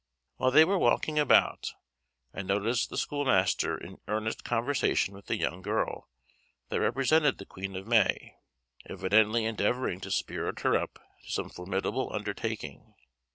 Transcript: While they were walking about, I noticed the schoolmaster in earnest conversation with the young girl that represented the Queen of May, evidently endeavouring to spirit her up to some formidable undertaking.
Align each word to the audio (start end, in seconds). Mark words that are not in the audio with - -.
While 0.37 0.49
they 0.49 0.65
were 0.65 0.79
walking 0.79 1.19
about, 1.19 1.73
I 2.33 2.41
noticed 2.41 2.89
the 2.89 2.97
schoolmaster 2.97 3.77
in 3.77 4.01
earnest 4.07 4.43
conversation 4.43 5.13
with 5.13 5.27
the 5.27 5.35
young 5.37 5.61
girl 5.61 6.09
that 6.69 6.81
represented 6.81 7.37
the 7.37 7.45
Queen 7.45 7.75
of 7.75 7.85
May, 7.85 8.35
evidently 8.89 9.45
endeavouring 9.45 9.99
to 9.99 10.09
spirit 10.09 10.61
her 10.61 10.75
up 10.75 10.95
to 11.21 11.29
some 11.31 11.51
formidable 11.51 12.11
undertaking. 12.11 12.95